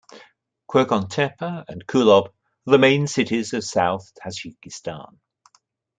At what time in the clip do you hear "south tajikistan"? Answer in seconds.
3.63-5.19